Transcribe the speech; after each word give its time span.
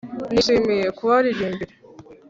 Nishimiye 0.33 0.87
kubaririmbira 0.97 1.65